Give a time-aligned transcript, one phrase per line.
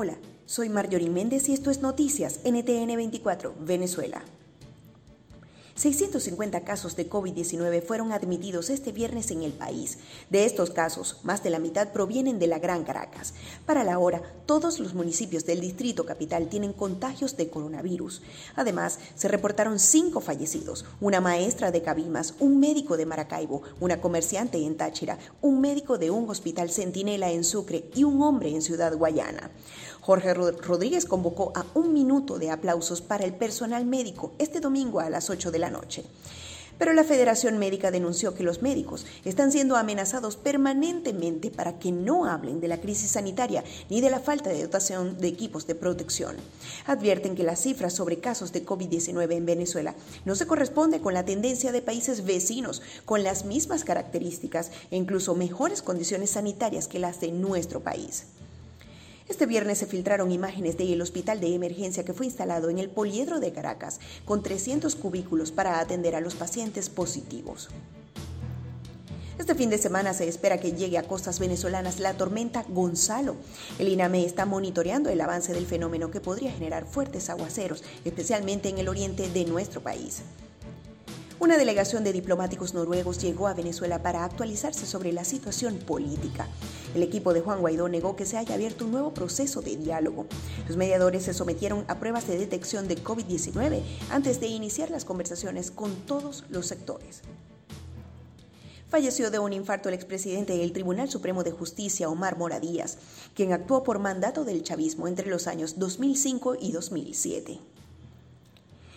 [0.00, 4.22] Hola, soy Marjorie Méndez y esto es Noticias NTN 24, Venezuela.
[5.78, 9.98] 650 casos de COVID-19 fueron admitidos este viernes en el país.
[10.28, 13.32] De estos casos, más de la mitad provienen de la Gran Caracas.
[13.64, 18.22] Para la hora, todos los municipios del Distrito Capital tienen contagios de coronavirus.
[18.56, 24.58] Además, se reportaron cinco fallecidos, una maestra de Cabimas, un médico de Maracaibo, una comerciante
[24.58, 28.96] en Táchira, un médico de un hospital Centinela en Sucre y un hombre en Ciudad
[28.96, 29.52] Guayana.
[30.08, 35.10] Jorge Rodríguez convocó a un minuto de aplausos para el personal médico este domingo a
[35.10, 36.04] las 8 de la noche.
[36.78, 42.26] Pero la Federación Médica denunció que los médicos están siendo amenazados permanentemente para que no
[42.26, 46.36] hablen de la crisis sanitaria ni de la falta de dotación de equipos de protección.
[46.86, 49.94] Advierten que las cifras sobre casos de COVID-19 en Venezuela
[50.24, 55.34] no se corresponde con la tendencia de países vecinos con las mismas características e incluso
[55.34, 58.26] mejores condiciones sanitarias que las de nuestro país.
[59.28, 63.40] Este viernes se filtraron imágenes del hospital de emergencia que fue instalado en el Poliedro
[63.40, 67.68] de Caracas, con 300 cubículos para atender a los pacientes positivos.
[69.38, 73.36] Este fin de semana se espera que llegue a costas venezolanas la tormenta Gonzalo.
[73.78, 78.78] El INAME está monitoreando el avance del fenómeno que podría generar fuertes aguaceros, especialmente en
[78.78, 80.22] el oriente de nuestro país.
[81.40, 86.48] Una delegación de diplomáticos noruegos llegó a Venezuela para actualizarse sobre la situación política.
[86.96, 90.26] El equipo de Juan Guaidó negó que se haya abierto un nuevo proceso de diálogo.
[90.66, 95.70] Los mediadores se sometieron a pruebas de detección de COVID-19 antes de iniciar las conversaciones
[95.70, 97.22] con todos los sectores.
[98.88, 102.98] Falleció de un infarto el expresidente del Tribunal Supremo de Justicia, Omar Mora Díaz,
[103.36, 107.60] quien actuó por mandato del chavismo entre los años 2005 y 2007.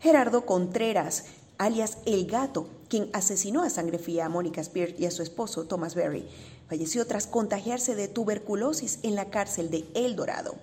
[0.00, 1.24] Gerardo Contreras,
[1.58, 5.64] alias El Gato, quien asesinó a sangre fría a Mónica Spear y a su esposo
[5.64, 6.26] Thomas Berry.
[6.68, 10.54] Falleció tras contagiarse de tuberculosis en la cárcel de El Dorado.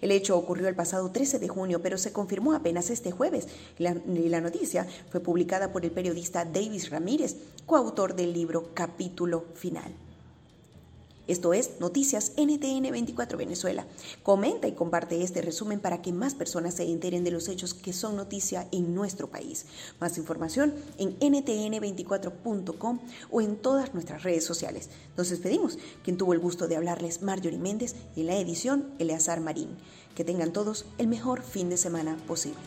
[0.00, 3.48] El hecho ocurrió el pasado 13 de junio, pero se confirmó apenas este jueves.
[3.78, 10.05] La noticia fue publicada por el periodista Davis Ramírez, coautor del libro Capítulo Final.
[11.28, 13.84] Esto es Noticias NTN 24 Venezuela.
[14.22, 17.92] Comenta y comparte este resumen para que más personas se enteren de los hechos que
[17.92, 19.66] son noticia en nuestro país.
[19.98, 23.00] Más información en ntn24.com
[23.32, 24.88] o en todas nuestras redes sociales.
[25.16, 25.78] Nos despedimos.
[26.04, 29.76] Quien tuvo el gusto de hablarles, Marjorie Méndez, y en la edición, Eleazar Marín.
[30.14, 32.60] Que tengan todos el mejor fin de semana posible.